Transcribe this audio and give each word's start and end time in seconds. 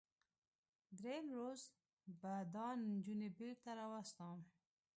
دریم 0.97 1.27
روز 1.37 1.61
به 2.21 2.33
دا 2.53 2.67
نجونې 2.91 3.29
بیرته 3.37 3.69
راواستوم. 3.79 4.39